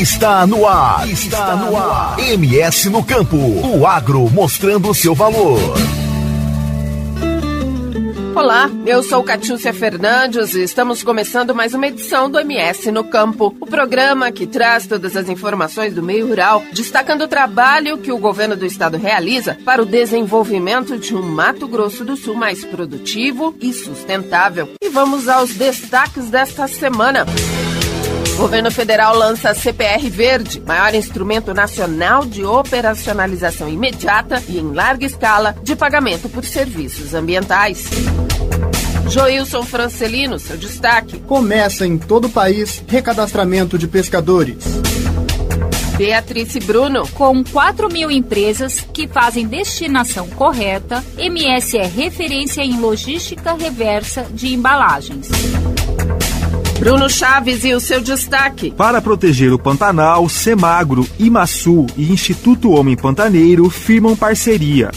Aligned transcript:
Está 0.00 0.46
no 0.46 0.66
ar. 0.66 1.06
Está 1.06 1.56
no 1.56 1.76
ar. 1.76 2.18
MS 2.18 2.88
no 2.88 3.04
campo. 3.04 3.36
O 3.36 3.86
agro 3.86 4.30
mostrando 4.30 4.94
seu 4.94 5.14
valor. 5.14 5.58
Olá, 8.34 8.70
eu 8.86 9.02
sou 9.02 9.22
Catiúcia 9.22 9.74
Fernandes 9.74 10.54
e 10.54 10.62
estamos 10.62 11.02
começando 11.02 11.54
mais 11.54 11.74
uma 11.74 11.86
edição 11.86 12.30
do 12.30 12.40
MS 12.40 12.90
no 12.90 13.04
Campo, 13.04 13.54
o 13.60 13.66
programa 13.66 14.32
que 14.32 14.46
traz 14.46 14.86
todas 14.86 15.14
as 15.16 15.28
informações 15.28 15.92
do 15.92 16.02
meio 16.02 16.28
rural, 16.28 16.62
destacando 16.72 17.24
o 17.24 17.28
trabalho 17.28 17.98
que 17.98 18.10
o 18.10 18.16
governo 18.16 18.56
do 18.56 18.64
estado 18.64 18.96
realiza 18.96 19.58
para 19.66 19.82
o 19.82 19.86
desenvolvimento 19.86 20.96
de 20.96 21.14
um 21.14 21.20
Mato 21.20 21.68
Grosso 21.68 22.06
do 22.06 22.16
Sul 22.16 22.34
mais 22.34 22.64
produtivo 22.64 23.54
e 23.60 23.74
sustentável. 23.74 24.70
E 24.82 24.88
vamos 24.88 25.28
aos 25.28 25.52
destaques 25.52 26.30
desta 26.30 26.66
semana. 26.66 27.26
O 27.26 27.69
governo 28.40 28.70
federal 28.70 29.14
lança 29.14 29.50
a 29.50 29.54
CPR 29.54 30.08
Verde, 30.08 30.62
maior 30.66 30.94
instrumento 30.94 31.52
nacional 31.52 32.24
de 32.24 32.42
operacionalização 32.42 33.68
imediata 33.68 34.42
e 34.48 34.58
em 34.58 34.72
larga 34.72 35.04
escala 35.04 35.54
de 35.62 35.76
pagamento 35.76 36.26
por 36.26 36.42
serviços 36.42 37.12
ambientais. 37.12 37.84
Joilson 39.10 39.62
Francelino, 39.62 40.38
seu 40.38 40.56
destaque. 40.56 41.18
Começa 41.18 41.86
em 41.86 41.98
todo 41.98 42.28
o 42.28 42.30
país 42.30 42.82
recadastramento 42.88 43.76
de 43.76 43.86
pescadores. 43.86 44.64
Beatriz 45.98 46.56
Bruno. 46.64 47.06
Com 47.08 47.44
4 47.44 47.92
mil 47.92 48.10
empresas 48.10 48.80
que 48.80 49.06
fazem 49.06 49.46
destinação 49.46 50.26
correta, 50.28 51.04
MS 51.18 51.76
é 51.76 51.84
referência 51.84 52.62
em 52.62 52.80
logística 52.80 53.52
reversa 53.52 54.26
de 54.32 54.54
embalagens. 54.54 55.28
Bruno 56.80 57.10
Chaves 57.10 57.62
e 57.62 57.74
o 57.74 57.78
seu 57.78 58.00
destaque. 58.00 58.70
Para 58.70 59.02
proteger 59.02 59.52
o 59.52 59.58
Pantanal, 59.58 60.26
Semagro, 60.30 61.06
Imaçu 61.18 61.86
e 61.94 62.10
Instituto 62.10 62.70
Homem 62.70 62.96
Pantaneiro 62.96 63.68
firmam 63.68 64.16
parceria. 64.16 64.90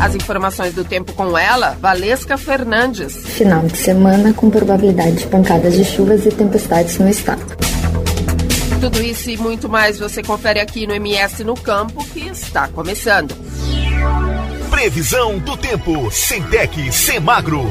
As 0.00 0.16
informações 0.16 0.74
do 0.74 0.84
tempo 0.84 1.12
com 1.12 1.38
ela, 1.38 1.78
Valesca 1.80 2.36
Fernandes. 2.36 3.14
Final 3.14 3.66
de 3.66 3.76
semana 3.76 4.32
com 4.32 4.50
probabilidade 4.50 5.18
de 5.18 5.26
pancadas 5.28 5.74
de 5.74 5.84
chuvas 5.84 6.26
e 6.26 6.30
tempestades 6.30 6.98
no 6.98 7.08
estado. 7.08 7.56
Tudo 8.80 9.00
isso 9.00 9.30
e 9.30 9.36
muito 9.36 9.68
mais 9.68 10.00
você 10.00 10.24
confere 10.24 10.58
aqui 10.58 10.88
no 10.88 10.94
MS 10.94 11.44
no 11.44 11.54
Campo, 11.54 12.04
que 12.06 12.26
está 12.28 12.66
começando. 12.66 13.32
Previsão 14.70 15.38
do 15.38 15.56
tempo. 15.56 16.10
Centec, 16.10 16.92
Semagro. 16.92 17.64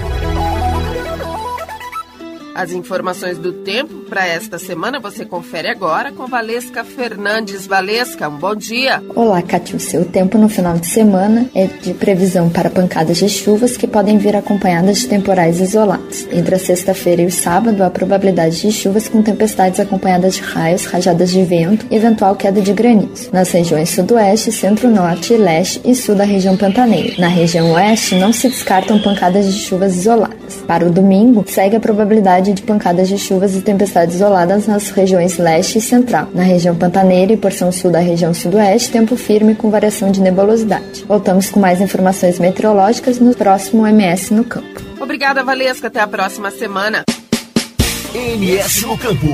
As 2.56 2.72
informações 2.72 3.40
do 3.40 3.52
tempo 3.52 3.94
para 4.08 4.28
esta 4.28 4.60
semana 4.60 5.00
você 5.00 5.26
confere 5.26 5.68
agora 5.68 6.12
com 6.12 6.28
Valesca 6.28 6.84
Fernandes. 6.84 7.66
Valesca, 7.66 8.30
um 8.30 8.38
bom 8.38 8.54
dia. 8.54 9.02
Olá, 9.16 9.42
Cátia. 9.42 9.76
O 9.76 9.80
seu 9.80 10.06
tempo 10.06 10.38
no 10.38 10.48
final 10.48 10.78
de 10.78 10.86
semana 10.86 11.50
é 11.56 11.66
de 11.66 11.96
previsão 11.96 12.52
para 12.52 12.70
pancadas 12.70 13.18
de 13.18 13.28
chuvas 13.28 13.76
que 13.76 13.88
podem 13.88 14.20
vir 14.20 14.36
acompanhadas 14.36 15.00
de 15.00 15.08
temporais 15.08 15.60
isolados. 15.60 16.28
Entre 16.32 16.54
a 16.54 16.60
sexta-feira 16.60 17.24
e 17.24 17.26
o 17.26 17.32
sábado, 17.32 17.84
há 17.84 17.90
probabilidade 17.90 18.62
de 18.62 18.72
chuvas 18.72 19.08
com 19.08 19.24
tempestades 19.24 19.80
acompanhadas 19.80 20.36
de 20.36 20.42
raios, 20.42 20.86
rajadas 20.86 21.32
de 21.32 21.44
vento 21.44 21.88
e 21.90 21.96
eventual 21.96 22.36
queda 22.36 22.62
de 22.62 22.72
granizo. 22.72 23.30
Nas 23.34 23.52
regiões 23.52 23.90
sudoeste, 23.90 24.52
centro-norte, 24.52 25.36
leste 25.36 25.82
e 25.84 25.96
sul 25.96 26.14
da 26.14 26.24
região 26.24 26.56
pantaneira. 26.56 27.16
Na 27.18 27.30
região 27.30 27.72
oeste, 27.72 28.16
não 28.16 28.32
se 28.32 28.48
descartam 28.48 29.02
pancadas 29.02 29.52
de 29.52 29.60
chuvas 29.60 29.96
isoladas. 29.96 30.43
Para 30.68 30.86
o 30.86 30.92
domingo, 30.92 31.44
segue 31.48 31.76
a 31.76 31.80
probabilidade 31.80 32.54
de 32.54 32.62
pancadas 32.62 33.08
de 33.08 33.18
chuvas 33.18 33.56
e 33.56 33.62
tempestades 33.62 34.16
isoladas 34.16 34.68
nas 34.68 34.90
regiões 34.90 35.38
leste 35.38 35.78
e 35.78 35.82
central. 35.82 36.28
Na 36.34 36.44
região 36.44 36.76
pantaneira 36.76 37.34
e 37.34 37.38
porção 37.38 37.72
sul 37.72 37.92
da 37.92 38.00
região 38.00 38.34
sudoeste, 38.34 38.92
tempo 38.92 39.16
firme 39.16 39.56
com 39.56 39.70
variação 39.70 40.12
de 40.12 40.22
nebulosidade. 40.22 41.06
Voltamos 41.08 41.50
com 41.50 41.60
mais 41.60 41.82
informações 41.82 42.40
meteorológicas 42.40 43.20
no 43.20 43.36
próximo 43.36 43.86
MS 43.88 44.34
no 44.34 44.44
campo. 44.44 44.82
Obrigada, 45.00 45.44
Valesca. 45.44 45.88
Até 45.88 46.00
a 46.00 46.08
próxima 46.08 46.50
semana. 46.52 47.04
MS 48.14 48.86
no 48.86 48.98
campo. 48.98 49.28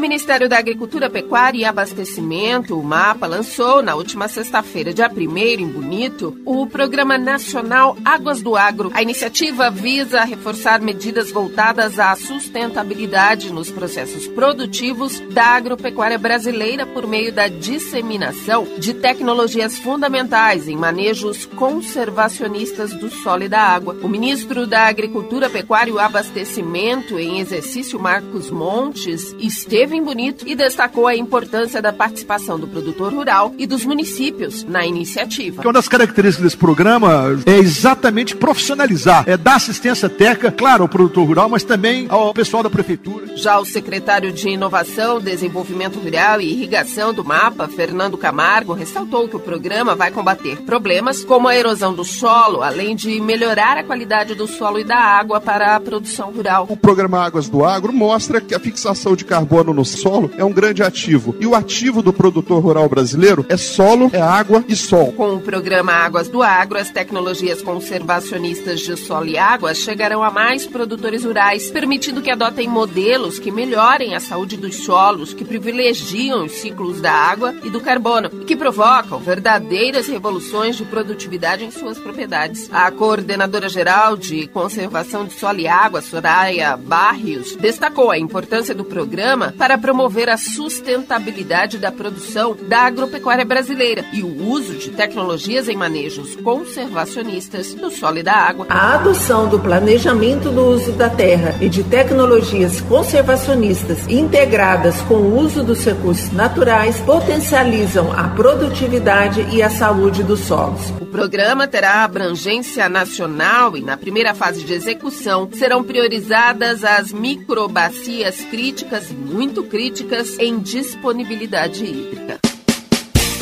O 0.00 0.08
Ministério 0.10 0.48
da 0.48 0.56
Agricultura, 0.56 1.10
Pecuária 1.10 1.58
e 1.58 1.64
Abastecimento, 1.66 2.74
o 2.74 2.82
MAPA, 2.82 3.26
lançou 3.26 3.82
na 3.82 3.94
última 3.94 4.28
sexta-feira, 4.28 4.94
dia 4.94 5.10
1 5.14 5.38
em 5.60 5.68
Bonito, 5.68 6.40
o 6.46 6.66
Programa 6.66 7.18
Nacional 7.18 7.94
Águas 8.02 8.40
do 8.40 8.56
Agro. 8.56 8.90
A 8.94 9.02
iniciativa 9.02 9.70
visa 9.70 10.24
reforçar 10.24 10.80
medidas 10.80 11.30
voltadas 11.30 11.98
à 11.98 12.16
sustentabilidade 12.16 13.52
nos 13.52 13.70
processos 13.70 14.26
produtivos 14.26 15.20
da 15.34 15.44
agropecuária 15.44 16.16
brasileira 16.16 16.86
por 16.86 17.06
meio 17.06 17.30
da 17.30 17.48
disseminação 17.48 18.66
de 18.78 18.94
tecnologias 18.94 19.78
fundamentais 19.78 20.66
em 20.66 20.78
manejos 20.78 21.44
conservacionistas 21.44 22.94
do 22.94 23.10
solo 23.10 23.42
e 23.42 23.48
da 23.50 23.60
água. 23.60 23.98
O 24.02 24.08
ministro 24.08 24.66
da 24.66 24.86
Agricultura, 24.86 25.50
Pecuária 25.50 25.92
e 25.92 25.98
Abastecimento, 25.98 27.18
em 27.18 27.38
exercício, 27.38 28.00
Marcos 28.00 28.50
Montes, 28.50 29.36
esteve 29.38 29.89
em 29.94 30.02
Bonito 30.02 30.44
e 30.46 30.54
destacou 30.54 31.06
a 31.06 31.16
importância 31.16 31.82
da 31.82 31.92
participação 31.92 32.58
do 32.58 32.66
produtor 32.66 33.12
rural 33.12 33.54
e 33.58 33.66
dos 33.66 33.84
municípios 33.84 34.64
na 34.64 34.86
iniciativa. 34.86 35.62
Uma 35.62 35.72
das 35.72 35.88
características 35.88 36.44
desse 36.44 36.56
programa 36.56 37.38
é 37.46 37.58
exatamente 37.58 38.34
profissionalizar, 38.36 39.24
é 39.26 39.36
dar 39.36 39.56
assistência 39.56 40.08
técnica, 40.08 40.50
claro, 40.50 40.82
ao 40.82 40.88
produtor 40.88 41.26
rural, 41.26 41.48
mas 41.48 41.62
também 41.62 42.06
ao 42.08 42.32
pessoal 42.32 42.62
da 42.62 42.70
prefeitura. 42.70 43.36
Já 43.36 43.58
o 43.58 43.64
secretário 43.64 44.32
de 44.32 44.48
Inovação, 44.48 45.20
Desenvolvimento 45.20 45.98
Rural 45.98 46.40
e 46.40 46.50
Irrigação 46.50 47.12
do 47.12 47.24
MAPA, 47.24 47.68
Fernando 47.68 48.18
Camargo, 48.18 48.72
ressaltou 48.72 49.28
que 49.28 49.36
o 49.36 49.40
programa 49.40 49.94
vai 49.94 50.10
combater 50.10 50.62
problemas 50.62 51.24
como 51.24 51.48
a 51.48 51.56
erosão 51.56 51.94
do 51.94 52.04
solo, 52.04 52.62
além 52.62 52.96
de 52.96 53.20
melhorar 53.20 53.76
a 53.76 53.84
qualidade 53.84 54.34
do 54.34 54.46
solo 54.46 54.78
e 54.78 54.84
da 54.84 54.98
água 54.98 55.40
para 55.40 55.76
a 55.76 55.80
produção 55.80 56.30
rural. 56.30 56.66
O 56.68 56.76
programa 56.76 57.24
Águas 57.24 57.48
do 57.48 57.64
Agro 57.64 57.92
mostra 57.92 58.40
que 58.40 58.54
a 58.54 58.60
fixação 58.60 59.14
de 59.14 59.24
carbono 59.24 59.72
no 59.72 59.79
solo 59.84 60.30
é 60.36 60.44
um 60.44 60.52
grande 60.52 60.82
ativo. 60.82 61.34
E 61.40 61.46
o 61.46 61.54
ativo 61.54 62.02
do 62.02 62.12
produtor 62.12 62.62
rural 62.62 62.88
brasileiro 62.88 63.44
é 63.48 63.56
solo, 63.56 64.10
é 64.12 64.20
água 64.20 64.64
e 64.68 64.76
sol. 64.76 65.12
Com 65.12 65.34
o 65.34 65.40
programa 65.40 65.92
Águas 65.92 66.28
do 66.28 66.42
Agro, 66.42 66.78
as 66.78 66.90
tecnologias 66.90 67.62
conservacionistas 67.62 68.80
de 68.80 68.96
solo 68.96 69.26
e 69.26 69.38
água 69.38 69.74
chegarão 69.74 70.22
a 70.22 70.30
mais 70.30 70.66
produtores 70.66 71.24
rurais, 71.24 71.70
permitindo 71.70 72.22
que 72.22 72.30
adotem 72.30 72.68
modelos 72.68 73.38
que 73.38 73.50
melhorem 73.50 74.14
a 74.14 74.20
saúde 74.20 74.56
dos 74.56 74.76
solos, 74.76 75.34
que 75.34 75.44
privilegiam 75.44 76.44
os 76.44 76.52
ciclos 76.52 77.00
da 77.00 77.12
água 77.12 77.54
e 77.62 77.70
do 77.70 77.80
carbono 77.80 78.30
e 78.42 78.44
que 78.44 78.56
provocam 78.56 79.18
verdadeiras 79.18 80.06
revoluções 80.06 80.76
de 80.76 80.84
produtividade 80.84 81.64
em 81.64 81.70
suas 81.70 81.98
propriedades. 81.98 82.68
A 82.72 82.90
coordenadora 82.90 83.68
geral 83.68 84.16
de 84.16 84.46
conservação 84.48 85.24
de 85.24 85.34
solo 85.34 85.60
e 85.60 85.68
água, 85.68 86.02
Soraya 86.02 86.76
Barrios, 86.76 87.56
destacou 87.56 88.10
a 88.10 88.18
importância 88.18 88.74
do 88.74 88.84
programa 88.84 89.54
para 89.56 89.69
promover 89.78 90.28
a 90.28 90.36
sustentabilidade 90.36 91.78
da 91.78 91.90
produção 91.90 92.56
da 92.68 92.80
agropecuária 92.80 93.44
brasileira 93.44 94.04
e 94.12 94.22
o 94.22 94.48
uso 94.48 94.74
de 94.74 94.90
tecnologias 94.90 95.68
em 95.68 95.76
manejos 95.76 96.36
conservacionistas 96.36 97.74
do 97.74 97.90
solo 97.90 98.18
e 98.18 98.22
da 98.22 98.34
água. 98.34 98.66
A 98.68 98.94
adoção 98.94 99.48
do 99.48 99.58
planejamento 99.58 100.50
do 100.50 100.64
uso 100.64 100.92
da 100.92 101.08
terra 101.08 101.56
e 101.60 101.68
de 101.68 101.82
tecnologias 101.84 102.80
conservacionistas 102.80 104.08
integradas 104.08 105.00
com 105.02 105.14
o 105.14 105.38
uso 105.38 105.62
dos 105.62 105.84
recursos 105.84 106.32
naturais 106.32 106.98
potencializam 107.00 108.12
a 108.12 108.28
produtividade 108.28 109.46
e 109.52 109.62
a 109.62 109.70
saúde 109.70 110.22
dos 110.22 110.40
solos. 110.40 110.80
O 111.00 111.06
programa 111.06 111.66
terá 111.66 112.04
abrangência 112.04 112.88
nacional 112.88 113.76
e, 113.76 113.80
na 113.80 113.96
primeira 113.96 114.34
fase 114.34 114.62
de 114.64 114.72
execução, 114.72 115.48
serão 115.52 115.82
priorizadas 115.82 116.84
as 116.84 117.12
microbacias 117.12 118.40
críticas, 118.42 119.10
muito 119.10 119.59
críticas, 119.64 120.38
em 120.38 120.58
disponibilidade 120.58 121.84
hídrica. 121.84 122.49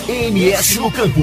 MS 0.09 0.81
no 0.81 0.91
campo. 0.91 1.21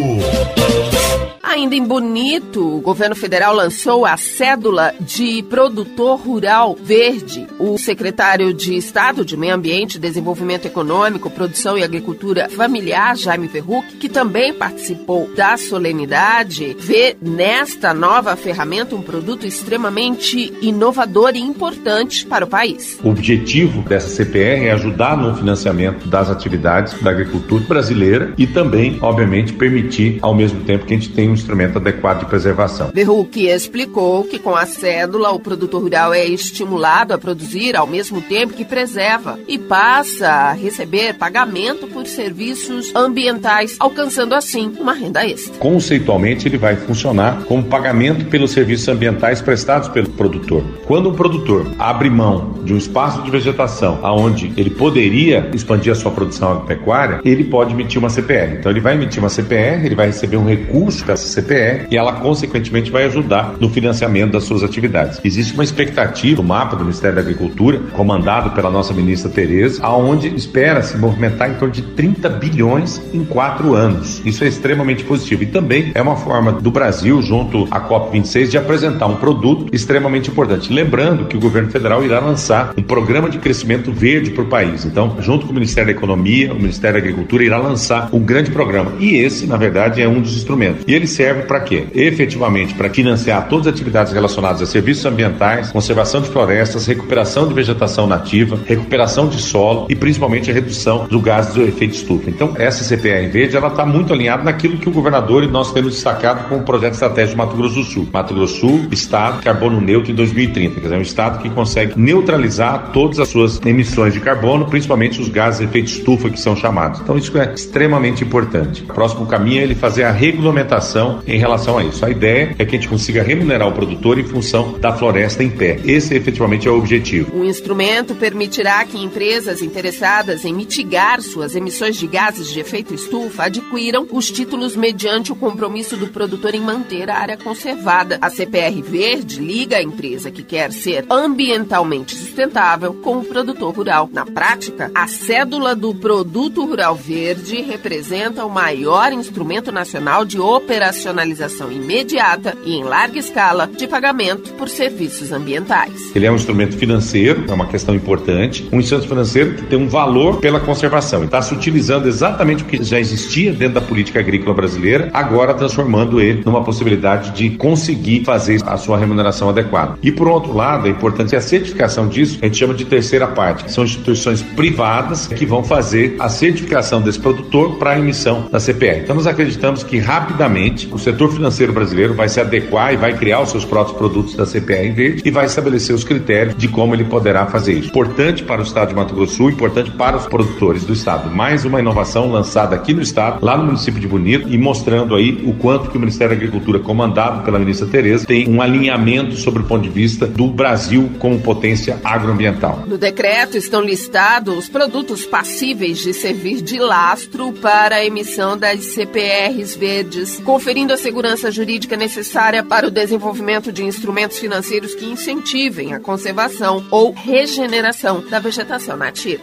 Ainda 1.56 1.74
em 1.74 1.86
Bonito, 1.86 2.76
o 2.76 2.82
governo 2.82 3.16
federal 3.16 3.56
lançou 3.56 4.06
a 4.06 4.18
cédula 4.18 4.94
de 5.00 5.42
produtor 5.44 6.20
rural 6.20 6.76
verde. 6.76 7.48
O 7.58 7.78
secretário 7.78 8.54
de 8.54 8.76
Estado 8.76 9.24
de 9.24 9.38
Meio 9.38 9.56
Ambiente, 9.56 9.98
Desenvolvimento 9.98 10.66
Econômico, 10.66 11.30
Produção 11.30 11.78
e 11.78 11.84
Agricultura 11.84 12.50
Familiar, 12.50 13.16
Jaime 13.16 13.48
Ferruc, 13.48 13.96
que 13.96 14.10
também 14.10 14.54
participou 14.54 15.34
da 15.34 15.56
solenidade, 15.56 16.76
vê 16.78 17.16
nesta 17.22 17.94
nova 17.94 18.36
ferramenta 18.36 18.94
um 18.94 19.02
produto 19.02 19.48
extremamente 19.48 20.54
inovador 20.62 21.36
e 21.36 21.40
importante 21.40 22.26
para 22.26 22.44
o 22.44 22.50
país. 22.50 23.00
O 23.02 23.10
objetivo 23.12 23.82
dessa 23.84 24.10
CPR 24.10 24.66
é 24.66 24.72
ajudar 24.74 25.16
no 25.16 25.34
financiamento 25.34 26.06
das 26.10 26.30
atividades 26.30 27.02
da 27.02 27.12
agricultura 27.12 27.64
brasileira 27.64 28.34
e 28.38 28.46
também, 28.46 28.75
obviamente, 29.02 29.54
permitir, 29.54 30.20
ao 30.22 30.34
mesmo 30.34 30.62
tempo 30.62 30.86
que 30.86 30.94
a 30.94 30.98
gente 30.98 31.12
tem 31.12 31.30
um 31.30 31.34
instrumento 31.34 31.78
adequado 31.78 32.20
de 32.20 32.26
preservação. 32.26 32.92
Verruc 32.94 33.48
explicou 33.48 34.24
que 34.24 34.40
com 34.40 34.56
a 34.56 34.66
cédula 34.66 35.32
o 35.32 35.40
produtor 35.40 35.82
rural 35.82 36.14
é 36.14 36.26
estimulado 36.26 37.14
a 37.14 37.18
produzir 37.18 37.76
ao 37.76 37.88
mesmo 37.88 38.22
tempo 38.22 38.54
que 38.54 38.66
preserva 38.66 39.40
e 39.48 39.58
passa 39.58 40.28
a 40.28 40.52
receber 40.54 41.14
pagamento 41.14 41.88
por 41.88 42.06
serviços 42.06 42.94
ambientais, 42.96 43.76
alcançando 43.80 44.34
assim 44.34 44.74
uma 44.80 44.94
renda 44.94 45.26
extra. 45.26 45.58
Conceitualmente, 45.58 46.48
ele 46.48 46.58
vai 46.58 46.76
funcionar 46.76 47.44
como 47.44 47.64
pagamento 47.64 48.26
pelos 48.26 48.52
serviços 48.52 48.88
ambientais 48.88 49.42
prestados 49.42 49.90
pelo 49.90 50.10
produtor. 50.10 50.64
Quando 50.86 51.10
um 51.10 51.14
produtor 51.14 51.68
abre 51.78 52.10
mão 52.10 52.60
de 52.64 52.74
um 52.74 52.78
espaço 52.78 53.22
de 53.22 53.32
vegetação 53.32 54.00
aonde 54.02 54.54
ele 54.58 54.70
poderia 54.70 55.50
expandir 55.54 55.92
a 55.92 55.96
sua 55.96 56.12
produção 56.12 56.52
agropecuária, 56.52 57.22
ele 57.24 57.44
pode 57.44 57.74
emitir 57.74 58.00
uma 58.00 58.10
CPR. 58.10 58.58
Então 58.66 58.74
ele 58.74 58.80
vai 58.80 58.96
emitir 58.96 59.20
uma 59.20 59.30
CPR, 59.30 59.86
ele 59.86 59.94
vai 59.94 60.08
receber 60.08 60.38
um 60.38 60.44
recurso 60.44 61.06
dessa 61.06 61.28
CPR 61.28 61.86
e 61.92 61.96
ela 61.96 62.14
consequentemente 62.14 62.90
vai 62.90 63.04
ajudar 63.04 63.54
no 63.60 63.70
financiamento 63.70 64.32
das 64.32 64.46
suas 64.46 64.64
atividades. 64.64 65.22
Existe 65.24 65.54
uma 65.54 65.64
expectativa, 65.64 66.42
o 66.42 66.44
mapa 66.44 66.76
do 66.76 66.84
Ministério 66.84 67.16
da 67.16 67.22
Agricultura, 67.22 67.78
comandado 67.94 68.50
pela 68.56 68.72
nossa 68.72 68.92
ministra 68.92 69.30
Tereza, 69.30 69.86
aonde 69.86 70.36
espera-se 70.36 70.98
movimentar 70.98 71.52
em 71.52 71.54
torno 71.54 71.76
de 71.76 71.84
30 71.84 72.28
bilhões 72.28 73.00
em 73.14 73.24
quatro 73.24 73.76
anos. 73.76 74.20
Isso 74.26 74.44
é 74.44 74.48
extremamente 74.48 75.04
positivo 75.04 75.44
e 75.44 75.46
também 75.46 75.92
é 75.94 76.02
uma 76.02 76.16
forma 76.16 76.52
do 76.54 76.72
Brasil, 76.72 77.22
junto 77.22 77.68
à 77.70 77.80
COP26, 77.80 78.48
de 78.48 78.58
apresentar 78.58 79.06
um 79.06 79.18
produto 79.18 79.68
extremamente 79.76 80.32
importante. 80.32 80.74
Lembrando 80.74 81.26
que 81.26 81.38
o 81.38 81.40
governo 81.40 81.70
federal 81.70 82.04
irá 82.04 82.20
lançar 82.20 82.74
um 82.76 82.82
programa 82.82 83.30
de 83.30 83.38
crescimento 83.38 83.92
verde 83.92 84.32
para 84.32 84.44
o 84.44 84.48
país. 84.48 84.86
Então, 84.86 85.18
junto 85.20 85.46
com 85.46 85.52
o 85.52 85.54
Ministério 85.54 85.94
da 85.94 85.96
Economia, 85.96 86.52
o 86.52 86.56
Ministério 86.56 87.00
da 87.00 87.08
Agricultura 87.08 87.44
irá 87.44 87.60
lançar 87.60 88.10
um 88.12 88.20
grande 88.20 88.55
programa. 88.56 88.94
E 89.00 89.18
esse, 89.18 89.46
na 89.46 89.58
verdade, 89.58 90.02
é 90.02 90.08
um 90.08 90.22
dos 90.22 90.38
instrumentos. 90.38 90.86
E 90.88 90.96
ele 90.96 91.08
serve 91.08 91.44
para 91.44 91.60
quê? 91.60 91.88
Efetivamente 91.94 92.74
para 92.74 92.90
financiar 92.90 93.50
todas 93.50 93.68
as 93.68 93.74
atividades 93.74 94.14
relacionadas 94.14 94.62
a 94.62 94.66
serviços 94.66 95.06
ambientais, 95.06 95.72
conservação 95.72 96.22
de 96.22 96.30
florestas, 96.30 96.88
recuperação 96.88 97.50
de 97.50 97.54
vegetação 97.54 98.08
nativa, 98.08 98.58
recuperação 98.66 99.28
de 99.28 99.42
solo 99.42 99.88
e 99.90 99.96
principalmente 99.96 100.50
a 100.50 100.54
redução 100.54 101.06
do 101.10 101.20
gás 101.20 101.48
do 101.48 101.62
efeito 101.64 101.96
estufa. 101.96 102.30
Então, 102.30 102.54
essa 102.58 102.84
CPR 102.86 103.28
verde 103.28 103.58
ela 103.58 103.68
está 103.68 103.86
muito 103.86 104.14
alinhada 104.14 104.44
naquilo 104.44 104.78
que 104.78 104.88
o 104.88 104.92
governador 104.92 105.44
e 105.44 105.48
nós 105.48 105.74
temos 105.74 105.94
destacado 105.94 106.48
como 106.48 106.64
projeto 106.64 106.94
estratégico 106.94 107.38
Mato 107.38 107.58
Grosso 107.58 107.76
do 107.76 107.84
Sul. 107.84 108.08
Mato 108.14 108.34
Grosso 108.34 108.54
do 108.56 108.60
Sul, 108.60 108.88
estado 108.92 109.44
carbono 109.44 109.82
neutro 109.82 110.12
em 110.12 110.16
2030, 110.16 110.76
quer 110.76 110.82
dizer, 110.82 110.96
é 110.96 110.98
um 110.98 111.02
estado 111.02 111.42
que 111.42 111.50
consegue 111.50 112.00
neutralizar 112.00 112.92
todas 112.94 113.20
as 113.20 113.28
suas 113.28 113.60
emissões 113.66 114.14
de 114.14 114.22
carbono, 114.22 114.66
principalmente 114.66 115.20
os 115.20 115.28
gases 115.28 115.60
de 115.60 115.66
efeito 115.66 115.88
estufa 115.88 116.30
que 116.30 116.40
são 116.40 116.56
chamados. 116.56 117.02
Então, 117.02 117.18
isso 117.18 117.38
é 117.38 117.54
extremamente 117.54 118.24
importante. 118.24 118.45
O 118.84 118.94
próximo 118.94 119.26
caminho 119.26 119.60
é 119.60 119.64
ele 119.64 119.76
fazer 119.76 120.04
a 120.04 120.12
regulamentação 120.12 121.22
em 121.28 121.38
relação 121.38 121.78
a 121.78 121.84
isso. 121.84 122.06
A 122.06 122.10
ideia 122.10 122.56
é 122.58 122.66
que 122.66 122.76
a 122.76 122.80
gente 122.80 122.90
consiga 122.90 123.24
remunerar 123.24 123.68
o 123.68 123.72
produtor 123.72 124.20
em 124.20 124.24
função 124.24 124.80
da 124.80 124.94
floresta 124.94 125.44
em 125.44 125.50
pé. 125.50 125.80
Esse 125.86 126.16
efetivamente 126.16 126.68
é 126.68 126.72
o 126.72 126.78
objetivo. 126.78 127.38
O 127.38 127.44
instrumento 127.44 128.16
permitirá 128.16 128.84
que 128.86 129.02
empresas 129.02 129.62
interessadas 129.62 130.46
em 130.46 130.54
mitigar 130.54 131.22
suas 131.22 131.56
emissões 131.56 131.96
de 131.96 132.08
gases 132.08 132.50
de 132.52 132.60
efeito 132.60 132.94
estufa 132.94 133.44
adquiram 133.44 134.08
os 134.12 134.30
títulos 134.32 134.76
mediante 134.76 135.32
o 135.32 135.36
compromisso 135.36 135.98
do 135.98 136.08
produtor 136.08 136.56
em 136.56 136.62
manter 136.62 137.10
a 137.10 137.18
área 137.18 137.38
conservada. 137.38 138.18
A 138.22 138.30
CPR 138.30 138.82
Verde 138.82 139.40
liga 139.40 139.78
a 139.78 139.84
empresa 139.84 140.32
que 140.32 140.44
quer 140.44 140.72
ser 140.72 141.06
ambientalmente 141.10 142.16
sustentável 142.16 142.94
com 142.94 143.18
o 143.18 143.26
produtor 143.26 143.74
rural. 143.74 144.10
Na 144.12 144.26
prática, 144.26 144.92
a 144.94 145.08
cédula 145.08 145.76
do 145.76 145.94
produto 145.94 146.66
rural 146.66 146.96
verde 146.96 147.62
representa 147.62 148.35
o 148.44 148.50
maior 148.50 149.14
instrumento 149.14 149.72
nacional 149.72 150.26
de 150.26 150.40
operacionalização 150.40 151.72
imediata 151.72 152.58
e 152.66 152.74
em 152.74 152.84
larga 152.84 153.20
escala 153.20 153.68
de 153.68 153.88
pagamento 153.88 154.52
por 154.54 154.68
serviços 154.68 155.32
ambientais. 155.32 156.12
Ele 156.16 156.26
é 156.26 156.32
um 156.32 156.36
instrumento 156.36 156.76
financeiro, 156.76 157.46
é 157.48 157.54
uma 157.54 157.68
questão 157.68 157.94
importante, 157.94 158.68
um 158.72 158.80
instrumento 158.80 159.08
financeiro 159.08 159.54
que 159.56 159.64
tem 159.64 159.78
um 159.80 159.88
valor 159.88 160.40
pela 160.40 160.60
conservação. 160.60 161.24
Está 161.24 161.42
se 161.42 161.54
utilizando 161.54 162.08
exatamente 162.08 162.64
o 162.64 162.66
que 162.66 162.84
já 162.84 163.00
existia 163.00 163.54
dentro 163.54 163.76
da 163.76 163.82
política 163.82 164.20
agrícola 164.20 164.56
brasileira, 164.56 165.10
agora 165.14 165.54
transformando 165.54 166.20
ele 166.20 166.42
numa 166.44 166.64
possibilidade 166.64 167.32
de 167.32 167.52
conseguir 167.52 168.24
fazer 168.26 168.62
a 168.66 168.78
sua 168.78 168.98
remuneração 168.98 169.50
adequada. 169.50 169.98
E 170.02 170.12
por 170.12 170.28
outro 170.28 170.54
lado, 170.54 170.88
é 170.88 170.90
importante 170.90 171.36
a 171.36 171.42
certificação 171.42 172.08
disso 172.08 172.40
a 172.42 172.46
gente 172.46 172.58
chama 172.58 172.74
de 172.74 172.86
terceira 172.86 173.28
parte. 173.28 173.72
São 173.72 173.84
instituições 173.84 174.42
privadas 174.42 175.28
que 175.28 175.46
vão 175.46 175.64
fazer 175.64 176.16
a 176.20 176.30
certificação 176.30 177.02
desse 177.02 177.20
produtor 177.20 177.76
para 177.76 177.92
a 177.92 178.00
emissão 178.00 178.15
da 178.52 178.60
CPR. 178.60 179.02
Então 179.04 179.16
nós 179.16 179.28
acreditamos 179.28 179.84
que 179.84 179.98
rapidamente 179.98 180.88
o 180.92 180.98
setor 180.98 181.32
financeiro 181.32 181.74
brasileiro 181.74 182.14
vai 182.14 182.30
se 182.30 182.40
adequar 182.40 182.94
e 182.94 182.98
vai 182.98 183.18
criar 183.18 183.42
os 183.42 183.52
seus 183.52 183.66
próprios 183.66 183.98
produtos 183.98 184.36
da 184.36 184.46
CPR 184.46 184.92
verde 184.92 185.22
e 185.26 185.32
vai 185.32 185.46
estabelecer 185.46 185.96
os 185.96 186.04
critérios 186.04 186.56
de 186.56 186.68
como 186.68 186.94
ele 186.94 187.04
poderá 187.04 187.46
fazer 187.46 187.74
isso. 187.74 187.90
Importante 187.90 188.44
para 188.44 188.62
o 188.62 188.64
estado 188.64 188.90
de 188.90 188.96
Mato 188.96 189.14
Grosso 189.14 189.36
Sul, 189.36 189.50
importante 189.50 189.92
para 189.92 190.18
os 190.18 190.26
produtores 190.28 190.84
do 190.84 190.94
estado. 190.94 191.30
Mais 191.30 191.66
uma 191.66 191.80
inovação 191.80 192.32
lançada 192.32 192.76
aqui 192.76 192.94
no 192.94 193.02
estado, 193.02 193.44
lá 193.44 193.58
no 193.58 193.66
município 193.66 194.00
de 194.00 194.08
Bonito 194.08 194.48
e 194.48 194.58
mostrando 194.58 195.16
aí 195.16 195.44
o 195.46 195.54
quanto 195.54 195.90
que 195.90 195.98
o 195.98 196.00
Ministério 196.00 196.36
da 196.36 196.38
Agricultura, 196.38 196.80
comandado 196.80 197.44
pela 197.44 197.60
ministra 197.60 197.88
Tereza, 197.88 198.26
tem 198.26 198.48
um 198.48 198.62
alinhamento 198.62 199.36
sobre 199.36 199.62
o 199.62 199.66
ponto 199.66 199.84
de 199.84 199.90
vista 199.90 200.28
do 200.28 200.48
Brasil 200.48 201.10
como 201.20 201.40
potência 201.40 202.00
agroambiental. 202.04 202.84
No 202.88 202.98
decreto 202.98 203.58
estão 203.58 203.82
listados 203.82 204.58
os 204.58 204.70
produtos 204.70 205.26
passíveis 205.26 205.98
de 206.00 206.14
servir 206.14 206.62
de 206.62 206.80
lastro 206.80 207.52
para 207.54 208.05
a 208.06 208.08
emissão 208.08 208.56
das 208.56 208.84
CPRs 208.94 209.76
verdes, 209.76 210.40
conferindo 210.42 210.94
a 210.94 210.98
segurança 210.98 211.52
jurídica 211.52 211.98
necessária 211.98 212.64
para 212.64 212.88
o 212.88 212.92
desenvolvimento 212.92 213.72
de 213.72 213.84
instrumentos 213.84 214.38
financeiros 214.38 214.94
que 214.94 215.06
incentivem 215.06 215.94
a 215.94 216.00
conservação 216.00 216.86
ou 216.92 217.12
regeneração 217.12 218.22
da 218.30 218.40
vegetação 218.40 218.96
nativa. 218.96 219.42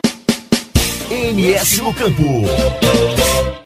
MS 1.11 1.83
no 1.83 1.93
Campo. 1.93 2.23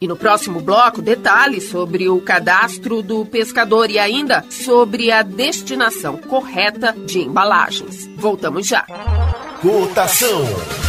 E 0.01 0.07
no 0.07 0.17
próximo 0.17 0.59
bloco, 0.59 1.01
detalhes 1.01 1.69
sobre 1.69 2.09
o 2.09 2.19
cadastro 2.19 3.01
do 3.01 3.25
pescador 3.25 3.89
e 3.89 3.99
ainda 3.99 4.43
sobre 4.49 5.11
a 5.11 5.21
destinação 5.21 6.17
correta 6.17 6.91
de 7.05 7.19
embalagens. 7.19 8.09
Voltamos 8.17 8.67
já. 8.67 8.85
Cotação. 9.61 10.86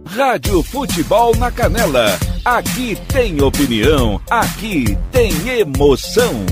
Rádio 0.05 0.63
Futebol 0.63 1.35
na 1.37 1.51
Canela. 1.51 2.19
Aqui 2.45 2.99
tem 3.09 3.41
opinião, 3.41 4.21
aqui 4.31 4.99
tem 5.11 5.33
emoção. 5.49 6.45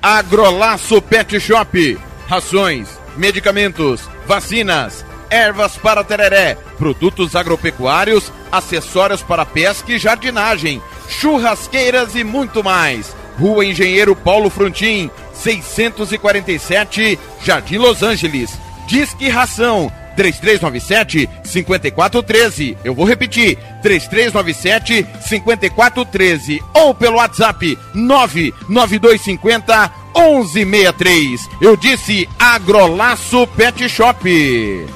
Agrolaço 0.00 1.02
Pet 1.02 1.38
Shop. 1.38 1.98
Rações, 2.26 2.88
medicamentos, 3.18 4.08
vacinas 4.26 5.04
ervas 5.30 5.76
para 5.76 6.04
tereré, 6.04 6.56
produtos 6.78 7.34
agropecuários, 7.36 8.32
acessórios 8.50 9.22
para 9.22 9.44
pesca 9.46 9.92
e 9.92 9.98
jardinagem, 9.98 10.82
churrasqueiras 11.08 12.14
e 12.14 12.24
muito 12.24 12.62
mais. 12.62 13.14
Rua 13.38 13.66
Engenheiro 13.66 14.16
Paulo 14.16 14.48
Frontin, 14.48 15.10
647, 15.34 17.18
Jardim 17.42 17.76
Los 17.76 18.02
Angeles. 18.02 18.50
Disque 18.86 19.28
Ração 19.28 19.92
3397 20.16 21.28
5413. 21.44 22.78
Eu 22.82 22.94
vou 22.94 23.04
repetir: 23.04 23.58
3397 23.82 25.06
5413 25.20 26.62
ou 26.72 26.94
pelo 26.94 27.16
WhatsApp 27.16 27.78
99250 27.94 29.92
1163. 30.16 31.48
Eu 31.60 31.76
disse 31.76 32.28
Agrolaço 32.38 33.46
Pet 33.48 33.88
Shop. 33.88 34.95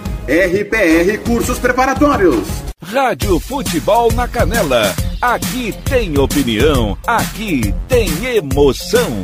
RPR 0.27 1.17
Cursos 1.25 1.57
Preparatórios. 1.57 2.47
Rádio 2.79 3.39
Futebol 3.39 4.11
na 4.11 4.27
Canela. 4.27 4.93
Aqui 5.19 5.73
tem 5.83 6.15
opinião, 6.19 6.95
aqui 7.07 7.73
tem 7.87 8.07
emoção. 8.35 9.23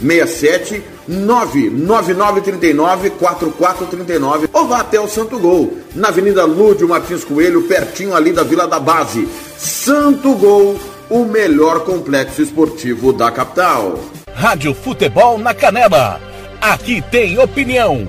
67 0.00 0.82
99939 1.08 3.10
4439 3.10 4.48
ou 4.52 4.66
vá 4.66 4.80
até 4.80 5.00
o 5.00 5.08
Santo 5.08 5.38
Gol, 5.38 5.78
na 5.94 6.08
Avenida 6.08 6.44
Lúdio 6.44 6.88
Martins 6.88 7.24
Coelho, 7.24 7.62
pertinho 7.62 8.14
ali 8.14 8.32
da 8.32 8.42
Vila 8.42 8.66
da 8.66 8.78
Base. 8.78 9.28
Santo 9.56 10.34
Gol, 10.34 10.78
o 11.10 11.24
melhor 11.24 11.84
complexo 11.84 12.42
esportivo 12.42 13.12
da 13.12 13.30
capital. 13.30 13.98
Rádio 14.34 14.74
Futebol 14.74 15.38
na 15.38 15.54
Canela. 15.54 16.20
Aqui 16.60 17.02
tem 17.10 17.38
opinião. 17.38 18.08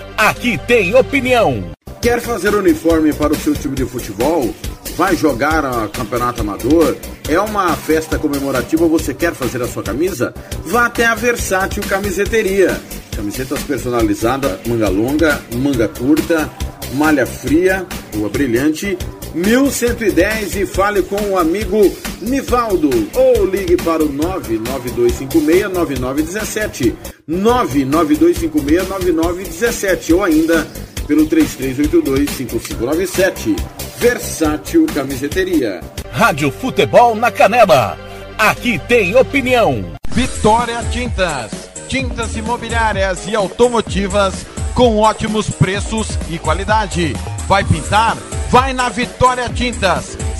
Aqui 0.17 0.57
tem 0.67 0.93
opinião. 0.95 1.63
Quer 2.01 2.19
fazer 2.19 2.55
uniforme 2.55 3.13
para 3.13 3.33
o 3.33 3.35
seu 3.35 3.53
time 3.53 3.75
de 3.75 3.85
futebol? 3.85 4.53
Vai 4.97 5.15
jogar 5.15 5.63
a 5.65 5.87
campeonato 5.87 6.41
amador? 6.41 6.97
É 7.29 7.39
uma 7.39 7.73
festa 7.75 8.19
comemorativa? 8.19 8.87
Você 8.87 9.13
quer 9.13 9.33
fazer 9.33 9.61
a 9.61 9.67
sua 9.67 9.83
camisa? 9.83 10.33
Vá 10.65 10.87
até 10.87 11.05
a 11.05 11.15
Versátil 11.15 11.83
Camiseteria. 11.83 12.77
Camisetas 13.15 13.63
personalizadas, 13.63 14.59
manga 14.65 14.89
longa, 14.89 15.41
manga 15.55 15.87
curta, 15.87 16.49
malha 16.93 17.25
fria, 17.25 17.85
rua 18.15 18.29
brilhante 18.29 18.97
1110 19.33 20.57
e 20.57 20.65
fale 20.65 21.01
com 21.03 21.15
o 21.15 21.37
amigo 21.37 21.95
Nivaldo 22.21 22.89
ou 23.13 23.45
ligue 23.45 23.77
para 23.77 24.03
o 24.03 24.09
992569917 24.09 26.93
992569917 27.29 30.15
ou 30.15 30.23
ainda 30.23 30.65
pelo 31.07 31.27
33825597 31.27 33.55
Versátil 33.97 34.85
Camiseteria 34.93 35.81
Rádio 36.11 36.51
Futebol 36.51 37.15
na 37.15 37.31
Canela. 37.31 37.97
Aqui 38.37 38.79
tem 38.87 39.15
opinião. 39.15 39.93
Vitória 40.09 40.83
Tintas. 40.91 41.51
Tintas 41.87 42.35
imobiliárias 42.35 43.27
e 43.27 43.35
automotivas 43.35 44.45
com 44.75 44.97
ótimos 44.97 45.49
preços 45.49 46.09
e 46.29 46.37
qualidade. 46.37 47.15
Vai 47.47 47.63
pintar? 47.63 48.17
Vai 48.49 48.73
na 48.73 48.89
Vitória 48.89 49.47
Tintas. 49.49 50.17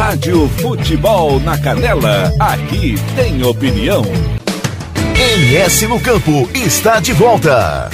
Rádio 0.00 0.48
Futebol 0.48 1.38
na 1.40 1.58
Canela. 1.58 2.32
Aqui 2.40 2.94
tem 3.14 3.44
opinião. 3.44 4.02
MS 5.14 5.86
no 5.88 6.00
Campo 6.00 6.48
está 6.54 7.00
de 7.00 7.12
volta. 7.12 7.90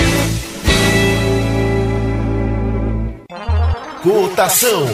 Cotação. 4.05 4.87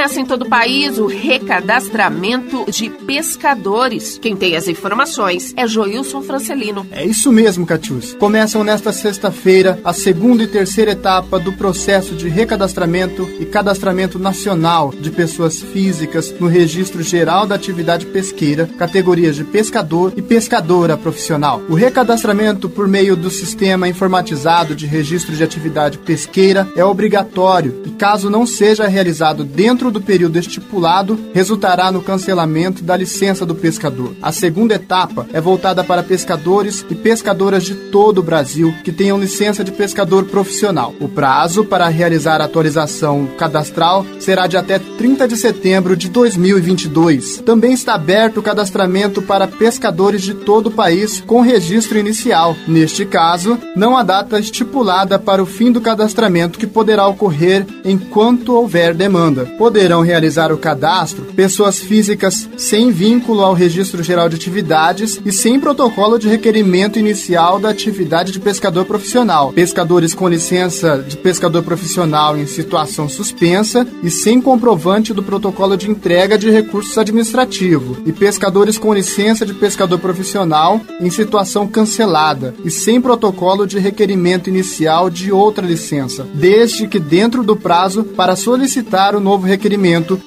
Começa 0.07 0.21
em 0.21 0.25
todo 0.25 0.43
o 0.43 0.49
país 0.49 0.97
o 0.97 1.05
recadastramento 1.05 2.65
de 2.71 2.89
pescadores. 2.89 4.17
Quem 4.17 4.37
tem 4.37 4.55
as 4.55 4.69
informações 4.69 5.53
é 5.57 5.67
Joilson 5.67 6.21
Francelino. 6.21 6.87
É 6.91 7.05
isso 7.05 7.29
mesmo, 7.29 7.65
Catius. 7.65 8.13
Começam 8.13 8.63
nesta 8.63 8.93
sexta-feira 8.93 9.77
a 9.83 9.91
segunda 9.91 10.43
e 10.43 10.47
terceira 10.47 10.91
etapa 10.91 11.37
do 11.37 11.51
processo 11.51 12.15
de 12.15 12.29
recadastramento 12.29 13.29
e 13.37 13.45
cadastramento 13.45 14.17
nacional 14.17 14.93
de 14.97 15.11
pessoas 15.11 15.61
físicas 15.61 16.33
no 16.39 16.47
Registro 16.47 17.03
Geral 17.03 17.45
da 17.45 17.55
Atividade 17.55 18.05
Pesqueira, 18.05 18.65
categorias 18.77 19.35
de 19.35 19.43
pescador 19.43 20.13
e 20.15 20.21
pescadora 20.21 20.95
profissional. 20.95 21.61
O 21.67 21.75
recadastramento 21.75 22.69
por 22.69 22.87
meio 22.87 23.17
do 23.17 23.29
sistema 23.29 23.89
informatizado 23.89 24.73
de 24.73 24.85
registro 24.85 25.35
de 25.35 25.43
atividade 25.43 25.97
pesqueira 25.97 26.65
é 26.77 26.85
obrigatório 26.85 27.81
e, 27.85 27.89
caso 27.89 28.29
não 28.29 28.45
seja 28.45 28.87
realizado 28.87 29.43
dentro 29.43 29.91
do 29.91 29.96
período 30.01 30.37
estipulado, 30.37 31.19
resultará 31.33 31.91
no 31.91 32.01
cancelamento 32.01 32.83
da 32.83 32.95
licença 32.95 33.45
do 33.45 33.55
pescador. 33.55 34.15
A 34.21 34.31
segunda 34.31 34.75
etapa 34.75 35.27
é 35.33 35.41
voltada 35.41 35.83
para 35.83 36.03
pescadores 36.03 36.85
e 36.89 36.95
pescadoras 36.95 37.63
de 37.63 37.75
todo 37.75 38.19
o 38.19 38.23
Brasil 38.23 38.73
que 38.83 38.91
tenham 38.91 39.19
licença 39.19 39.63
de 39.63 39.71
pescador 39.71 40.25
profissional. 40.25 40.93
O 40.99 41.07
prazo 41.07 41.65
para 41.65 41.87
realizar 41.87 42.41
a 42.41 42.45
atualização 42.45 43.27
cadastral 43.37 44.05
será 44.19 44.47
de 44.47 44.57
até 44.57 44.79
30 44.79 45.27
de 45.27 45.37
setembro 45.37 45.95
de 45.95 46.09
2022. 46.09 47.41
Também 47.45 47.73
está 47.73 47.95
aberto 47.95 48.37
o 48.37 48.43
cadastramento 48.43 49.21
para 49.21 49.47
pescadores 49.47 50.21
de 50.21 50.33
todo 50.33 50.67
o 50.67 50.71
país 50.71 51.21
com 51.25 51.41
registro 51.41 51.97
inicial. 51.97 52.55
Neste 52.67 53.05
caso, 53.05 53.57
não 53.75 53.97
há 53.97 54.03
data 54.03 54.39
estipulada 54.39 55.19
para 55.19 55.41
o 55.41 55.45
fim 55.45 55.71
do 55.71 55.81
cadastramento 55.81 56.59
que 56.59 56.67
poderá 56.67 57.07
ocorrer 57.07 57.65
enquanto 57.83 58.53
houver 58.53 58.93
demanda 58.93 59.45
poderão 59.87 60.01
realizar 60.01 60.51
o 60.51 60.57
cadastro 60.57 61.23
pessoas 61.33 61.79
físicas 61.79 62.49
sem 62.57 62.91
vínculo 62.91 63.41
ao 63.41 63.53
Registro 63.53 64.03
Geral 64.03 64.27
de 64.27 64.35
Atividades 64.35 65.17
e 65.23 65.31
sem 65.31 65.57
protocolo 65.61 66.19
de 66.19 66.27
requerimento 66.27 66.99
inicial 66.99 67.57
da 67.57 67.69
atividade 67.69 68.33
de 68.33 68.39
pescador 68.39 68.83
profissional, 68.83 69.53
pescadores 69.53 70.13
com 70.13 70.27
licença 70.27 70.97
de 71.07 71.15
pescador 71.15 71.63
profissional 71.63 72.37
em 72.37 72.45
situação 72.45 73.07
suspensa 73.07 73.87
e 74.03 74.09
sem 74.09 74.41
comprovante 74.41 75.13
do 75.13 75.23
protocolo 75.23 75.77
de 75.77 75.89
entrega 75.89 76.37
de 76.37 76.51
recursos 76.51 76.97
administrativos, 76.97 77.99
e 78.05 78.11
pescadores 78.11 78.77
com 78.77 78.93
licença 78.93 79.45
de 79.45 79.53
pescador 79.53 79.99
profissional 79.99 80.81
em 80.99 81.09
situação 81.09 81.65
cancelada 81.65 82.53
e 82.65 82.69
sem 82.69 82.99
protocolo 82.99 83.65
de 83.65 83.79
requerimento 83.79 84.49
inicial 84.49 85.09
de 85.09 85.31
outra 85.31 85.65
licença, 85.65 86.27
desde 86.33 86.89
que 86.89 86.99
dentro 86.99 87.41
do 87.41 87.55
prazo 87.55 88.03
para 88.03 88.35
solicitar 88.35 89.15
o 89.15 89.21
novo 89.21 89.47
requerimento 89.47 89.76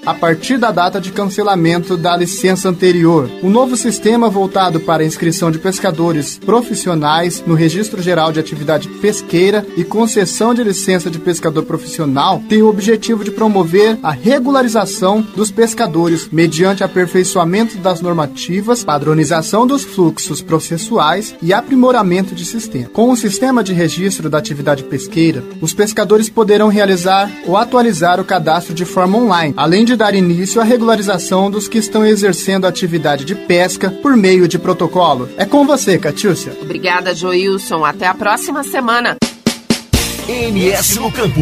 a 0.07 0.15
partir 0.15 0.59
da 0.59 0.71
data 0.71 1.01
de 1.01 1.11
cancelamento 1.11 1.97
da 1.97 2.17
licença 2.17 2.69
anterior. 2.69 3.29
O 3.43 3.51
novo 3.51 3.77
sistema 3.77 4.31
voltado 4.31 4.79
para 4.79 5.03
a 5.03 5.07
inscrição 5.07 5.51
de 5.51 5.59
pescadores 5.59 6.39
profissionais 6.39 7.43
no 7.45 7.55
Registro 7.55 8.01
Geral 8.01 8.31
de 8.31 8.39
Atividade 8.39 8.89
Pesqueira 8.89 9.67
e 9.77 9.83
concessão 9.83 10.55
de 10.55 10.63
licença 10.63 11.11
de 11.11 11.19
pescador 11.19 11.65
profissional 11.65 12.43
tem 12.49 12.63
o 12.63 12.69
objetivo 12.69 13.25
de 13.25 13.31
promover 13.31 13.99
a 14.03 14.13
regularização 14.13 15.21
dos 15.21 15.51
pescadores 15.51 16.29
mediante 16.31 16.85
aperfeiçoamento 16.85 17.77
das 17.79 18.01
normativas, 18.01 18.85
padronização 18.85 19.67
dos 19.67 19.85
fluxos 19.85 20.41
processuais 20.41 21.35
e 21.43 21.53
aprimoramento 21.53 22.35
de 22.35 22.45
sistema. 22.45 22.89
Com 22.91 23.11
o 23.11 23.17
sistema 23.17 23.65
de 23.65 23.73
registro 23.73 24.31
da 24.31 24.39
atividade 24.39 24.85
pesqueira, 24.85 25.43
os 25.61 25.75
pescadores 25.75 26.29
poderão 26.29 26.69
realizar 26.69 27.31
ou 27.47 27.57
atualizar 27.57 28.21
o 28.21 28.25
cadastro 28.25 28.75
de 28.75 28.85
forma 28.85 29.19
online, 29.19 29.30
além 29.57 29.85
de 29.85 29.97
dar 29.97 30.15
início 30.15 30.61
à 30.61 30.65
regularização 30.65 31.51
dos 31.51 31.69
que 31.69 31.79
estão 31.79 32.05
exercendo 32.05 32.65
a 32.65 32.69
atividade 32.69 33.25
de 33.25 33.35
pesca 33.35 33.91
por 33.91 34.17
meio 34.17 34.49
de 34.49 34.59
protocolo. 34.59 35.29
É 35.37 35.45
com 35.45 35.67
você, 35.67 35.99
Catiúcia. 35.99 36.57
Obrigada, 36.61 37.15
Joilson. 37.15 37.85
Até 37.85 38.07
a 38.07 38.15
próxima 38.15 38.63
semana. 38.63 39.17
MS 40.29 41.01
no 41.01 41.11
Campo. 41.11 41.41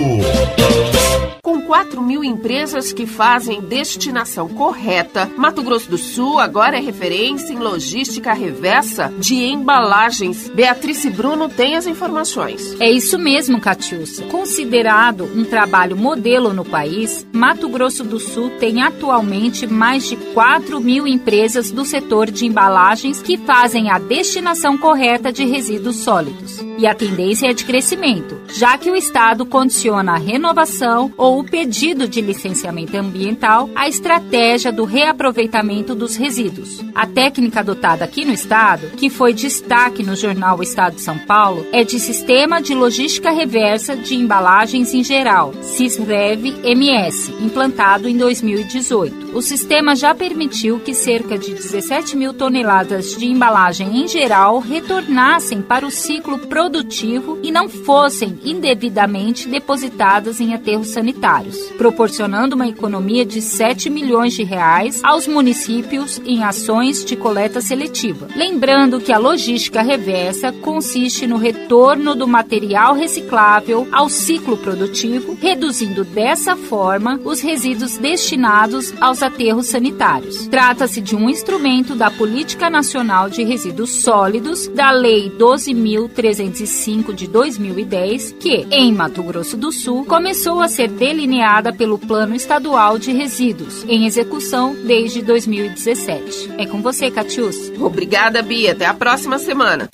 Com 1.48 1.62
4 1.62 2.02
mil 2.02 2.22
empresas 2.22 2.92
que 2.92 3.06
fazem 3.06 3.62
destinação 3.62 4.50
correta, 4.50 5.30
Mato 5.34 5.62
Grosso 5.62 5.88
do 5.88 5.96
Sul 5.96 6.38
agora 6.38 6.76
é 6.76 6.78
referência 6.78 7.54
em 7.54 7.58
logística 7.58 8.34
reversa 8.34 9.10
de 9.18 9.34
embalagens. 9.34 10.50
Beatriz 10.50 11.06
Bruno 11.06 11.48
tem 11.48 11.74
as 11.74 11.86
informações. 11.86 12.78
É 12.78 12.90
isso 12.90 13.18
mesmo, 13.18 13.58
Catiúcia. 13.62 14.26
Considerado 14.26 15.24
um 15.24 15.42
trabalho 15.42 15.96
modelo 15.96 16.52
no 16.52 16.66
país, 16.66 17.26
Mato 17.32 17.66
Grosso 17.66 18.04
do 18.04 18.20
Sul 18.20 18.50
tem 18.60 18.82
atualmente 18.82 19.66
mais 19.66 20.06
de 20.06 20.16
4 20.16 20.78
mil 20.82 21.06
empresas 21.06 21.70
do 21.70 21.82
setor 21.82 22.30
de 22.30 22.44
embalagens 22.44 23.22
que 23.22 23.38
fazem 23.38 23.90
a 23.90 23.98
destinação 23.98 24.76
correta 24.76 25.32
de 25.32 25.46
resíduos 25.46 25.96
sólidos. 25.96 26.58
E 26.76 26.86
a 26.86 26.94
tendência 26.94 27.48
é 27.48 27.54
de 27.54 27.64
crescimento, 27.64 28.37
já 28.54 28.76
que 28.78 28.90
o 28.90 28.96
Estado 28.96 29.44
condiciona 29.44 30.12
a 30.12 30.18
renovação 30.18 31.12
ou 31.16 31.40
o 31.40 31.44
pedido 31.44 32.08
de 32.08 32.20
licenciamento 32.20 32.96
ambiental 32.96 33.68
à 33.74 33.88
estratégia 33.88 34.72
do 34.72 34.84
reaproveitamento 34.84 35.94
dos 35.94 36.16
resíduos. 36.16 36.84
A 36.94 37.06
técnica 37.06 37.60
adotada 37.60 38.04
aqui 38.04 38.24
no 38.24 38.32
Estado, 38.32 38.88
que 38.96 39.10
foi 39.10 39.32
destaque 39.32 40.02
no 40.02 40.16
jornal 40.16 40.58
O 40.58 40.62
Estado 40.62 40.96
de 40.96 41.02
São 41.02 41.18
Paulo, 41.18 41.66
é 41.72 41.84
de 41.84 41.98
Sistema 41.98 42.60
de 42.60 42.74
Logística 42.74 43.30
Reversa 43.30 43.96
de 43.96 44.14
Embalagens 44.14 44.94
em 44.94 45.04
Geral, 45.04 45.52
SISREV-MS, 45.62 47.34
implantado 47.40 48.08
em 48.08 48.16
2018. 48.16 49.36
O 49.36 49.42
sistema 49.42 49.94
já 49.94 50.14
permitiu 50.14 50.80
que 50.80 50.94
cerca 50.94 51.38
de 51.38 51.52
17 51.52 52.16
mil 52.16 52.32
toneladas 52.32 53.16
de 53.16 53.26
embalagem 53.26 54.02
em 54.02 54.08
geral 54.08 54.58
retornassem 54.58 55.62
para 55.62 55.86
o 55.86 55.90
ciclo 55.90 56.38
produtivo 56.38 57.38
e 57.42 57.50
não 57.50 57.68
fossem 57.68 58.37
indevidamente 58.44 59.48
depositadas 59.48 60.40
em 60.40 60.54
aterros 60.54 60.88
sanitários, 60.88 61.56
proporcionando 61.76 62.54
uma 62.54 62.68
economia 62.68 63.24
de 63.24 63.40
7 63.40 63.90
milhões 63.90 64.34
de 64.34 64.42
reais 64.42 65.00
aos 65.02 65.26
municípios 65.26 66.20
em 66.24 66.44
ações 66.44 67.04
de 67.04 67.16
coleta 67.16 67.60
seletiva. 67.60 68.28
Lembrando 68.34 69.00
que 69.00 69.12
a 69.12 69.18
logística 69.18 69.82
reversa 69.82 70.52
consiste 70.52 71.26
no 71.26 71.36
retorno 71.36 72.14
do 72.14 72.26
material 72.26 72.94
reciclável 72.94 73.86
ao 73.92 74.08
ciclo 74.08 74.56
produtivo, 74.56 75.36
reduzindo 75.40 76.04
dessa 76.04 76.56
forma 76.56 77.20
os 77.24 77.40
resíduos 77.40 77.98
destinados 77.98 78.92
aos 79.00 79.22
aterros 79.22 79.66
sanitários. 79.66 80.46
Trata-se 80.48 81.00
de 81.00 81.16
um 81.16 81.28
instrumento 81.28 81.94
da 81.94 82.10
Política 82.10 82.70
Nacional 82.70 83.30
de 83.30 83.42
Resíduos 83.42 84.02
Sólidos, 84.02 84.68
da 84.68 84.90
Lei 84.90 85.30
12.305 85.30 87.14
de 87.14 87.26
2010, 87.26 88.27
que, 88.32 88.66
em 88.70 88.92
Mato 88.92 89.22
Grosso 89.22 89.56
do 89.56 89.72
Sul, 89.72 90.04
começou 90.04 90.60
a 90.60 90.68
ser 90.68 90.88
delineada 90.88 91.72
pelo 91.72 91.98
Plano 91.98 92.34
Estadual 92.34 92.98
de 92.98 93.12
Resíduos, 93.12 93.84
em 93.88 94.06
execução 94.06 94.74
desde 94.84 95.22
2017. 95.22 96.50
É 96.58 96.66
com 96.66 96.82
você, 96.82 97.10
Catius. 97.10 97.56
Obrigada, 97.80 98.42
Bia. 98.42 98.72
Até 98.72 98.86
a 98.86 98.94
próxima 98.94 99.38
semana. 99.38 99.88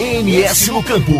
MS 0.00 0.70
no 0.70 0.82
Campo. 0.82 1.12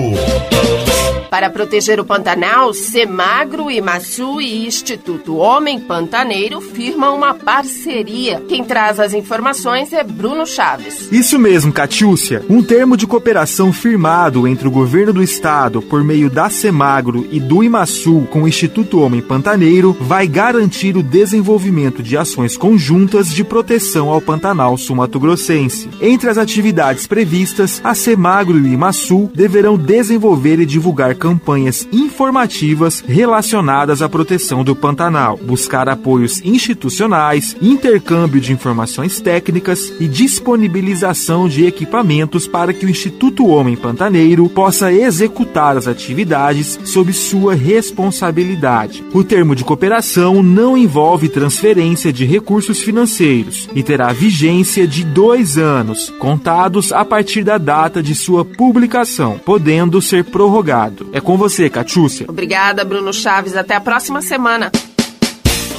Para 1.31 1.51
proteger 1.51 2.01
o 2.01 2.05
Pantanal, 2.05 2.73
Semagro, 2.73 3.71
Imaçu 3.71 4.41
e 4.41 4.67
Instituto 4.67 5.37
Homem 5.37 5.79
Pantaneiro 5.79 6.61
firmam 6.61 7.15
uma 7.15 7.35
parceria. 7.35 8.43
Quem 8.49 8.65
traz 8.65 8.99
as 8.99 9.13
informações 9.13 9.93
é 9.93 10.03
Bruno 10.03 10.47
Chaves. 10.47 11.13
Isso 11.13 11.39
mesmo, 11.39 11.73
Catiúcia. 11.73 12.43
Um 12.49 12.63
termo 12.63 12.97
de 12.97 13.07
cooperação 13.07 13.73
firmado 13.73 14.49
entre 14.49 14.67
o 14.67 14.71
governo 14.71 15.13
do 15.13 15.23
estado 15.23 15.83
por 15.83 16.03
meio 16.03 16.31
da 16.31 16.49
Semagro 16.49 17.27
e 17.31 17.39
do 17.39 17.63
Imaçu 17.63 18.27
com 18.31 18.43
o 18.43 18.49
Instituto 18.49 19.01
Homem 19.01 19.21
Pantaneiro 19.21 19.95
vai 20.01 20.27
garantir 20.27 20.97
o 20.97 21.03
desenvolvimento 21.03 22.03
de 22.03 22.17
ações 22.17 22.57
conjuntas 22.57 23.33
de 23.33 23.45
proteção 23.45 24.09
ao 24.09 24.21
Pantanal 24.21 24.79
sul-mato-grossense. 24.79 25.91
Entre 26.01 26.31
as 26.31 26.39
atividades 26.39 27.07
previstas, 27.07 27.83
a 27.85 27.95
Semagro 27.95 28.59
e 28.59 28.63
o 28.63 28.73
Imaçu 28.73 29.31
deverão 29.35 29.77
desenvolver 29.77 30.59
e 30.59 30.67
divulgar 30.67 31.18
campanhas 31.19 31.87
informativas 31.93 33.05
relacionadas 33.07 34.01
à 34.01 34.09
proteção 34.09 34.65
do 34.65 34.75
Pantanal, 34.75 35.37
buscar 35.37 35.89
apoios 35.89 36.41
institucionais, 36.45 37.57
intercâmbio 37.61 38.41
de 38.41 38.53
informações 38.53 39.21
técnicas 39.21 39.93
e 40.01 40.07
disponibilização 40.07 41.49
de 41.49 41.67
equipamentos 41.67 42.47
para 42.47 42.73
que 42.73 42.87
o 42.87 42.91
Instituto 42.91 43.47
Homem 43.47 43.77
Pantaneiro 43.77 44.49
possa 44.49 44.93
executar 44.93 45.77
as 45.77 45.87
atividades 45.89 46.79
sob 46.85 47.13
sua 47.13 47.55
responsabilidade. 47.55 49.05
O 49.13 49.25
termo 49.25 49.55
de 49.55 49.65
cooperação 49.65 50.43
não 50.43 50.79
envolve 50.79 51.29
transferência 51.29 52.13
de 52.13 52.25
recursos 52.25 52.81
financeiros 52.83 53.69
e 53.75 53.83
terá 53.83 54.13
vigência 54.13 54.87
de 54.87 55.05
dois 55.05 55.59
anos, 55.59 56.11
contados 56.19 56.93
a 56.93 57.05
partir 57.05 57.43
da 57.43 57.59
data 57.59 58.03
de 58.03 58.15
sua 58.15 58.45
publicação, 58.45 59.41
podendo 59.45 60.01
ser 60.01 60.25
prorrogado. 60.25 61.08
É 61.13 61.21
com 61.21 61.37
você, 61.37 61.69
Catiúcia. 61.71 62.27
Obrigada, 62.29 62.85
Bruno 62.85 63.13
Chaves. 63.13 63.57
Até 63.57 63.75
a 63.75 63.81
próxima 63.81 64.21
semana. 64.21 64.71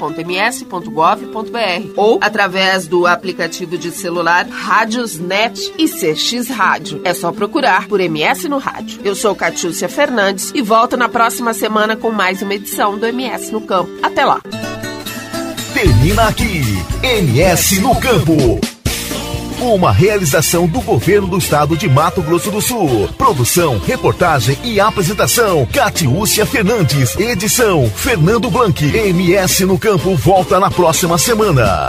ou 1.97 2.17
através 2.21 2.87
do 2.93 3.08
aplicativo 3.08 3.75
de 3.75 3.89
celular 3.89 4.45
Rádiosnet 4.47 5.73
e 5.79 5.88
CX 5.88 6.47
Rádio. 6.47 7.01
É 7.03 7.12
só 7.12 7.32
procurar 7.32 7.88
por 7.88 7.99
MS 7.99 8.47
no 8.47 8.60
Rádio. 8.60 8.99
Eu 9.03 9.15
sou 9.15 9.34
Catiúcia 9.34 9.89
Fernandes 9.89 10.51
e 10.53 10.62
volto 10.62 10.95
na 10.95 11.10
próxima 11.10 11.56
semana 11.56 11.95
com 11.95 12.12
mais 12.12 12.43
uma 12.43 12.53
edição 12.53 12.95
do 12.95 13.08
MS 13.08 13.51
no 13.51 13.62
Campo. 13.62 13.89
Até 14.03 14.23
lá! 14.23 14.39
Termina 15.73 16.27
aqui, 16.27 16.62
MS 17.01 17.79
no 17.79 17.95
Campo. 17.95 18.62
uma 19.60 19.91
realização 19.91 20.67
do 20.67 20.79
governo 20.82 21.27
do 21.27 21.39
estado 21.39 21.75
de 21.75 21.89
Mato 21.89 22.21
Grosso 22.21 22.51
do 22.51 22.62
Sul. 22.62 23.10
Produção, 23.17 23.79
reportagem 23.79 24.56
e 24.63 24.79
apresentação, 24.79 25.65
Catiúcia 25.65 26.45
Fernandes. 26.45 27.15
Edição, 27.17 27.89
Fernando 27.89 28.51
Blanc. 28.51 28.86
MS 28.86 29.65
no 29.65 29.79
Campo 29.79 30.15
volta 30.15 30.60
na 30.60 30.69
próxima 30.69 31.17
semana. 31.17 31.88